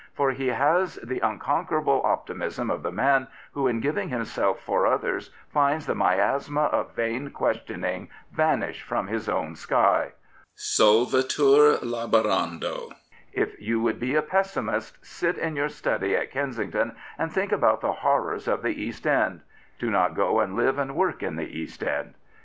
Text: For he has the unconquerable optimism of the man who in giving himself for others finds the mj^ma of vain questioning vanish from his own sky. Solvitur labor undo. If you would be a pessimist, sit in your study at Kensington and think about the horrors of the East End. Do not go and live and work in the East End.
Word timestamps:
For 0.15 0.31
he 0.31 0.47
has 0.47 0.95
the 0.95 1.19
unconquerable 1.19 2.01
optimism 2.03 2.71
of 2.71 2.81
the 2.81 2.91
man 2.91 3.27
who 3.51 3.67
in 3.67 3.79
giving 3.81 4.09
himself 4.09 4.59
for 4.59 4.87
others 4.87 5.29
finds 5.53 5.85
the 5.85 5.93
mj^ma 5.93 6.73
of 6.73 6.95
vain 6.95 7.29
questioning 7.29 8.09
vanish 8.31 8.81
from 8.81 9.05
his 9.09 9.29
own 9.29 9.53
sky. 9.55 10.13
Solvitur 10.57 11.77
labor 11.83 12.27
undo. 12.27 12.89
If 13.31 13.61
you 13.61 13.79
would 13.81 13.99
be 13.99 14.15
a 14.15 14.23
pessimist, 14.23 14.97
sit 15.05 15.37
in 15.37 15.55
your 15.55 15.69
study 15.69 16.15
at 16.15 16.31
Kensington 16.31 16.95
and 17.19 17.31
think 17.31 17.51
about 17.51 17.81
the 17.81 17.91
horrors 17.93 18.47
of 18.47 18.63
the 18.63 18.69
East 18.83 19.05
End. 19.05 19.41
Do 19.77 19.91
not 19.91 20.15
go 20.15 20.39
and 20.39 20.55
live 20.55 20.79
and 20.79 20.95
work 20.95 21.21
in 21.21 21.35
the 21.35 21.45
East 21.59 21.83
End. 21.83 22.15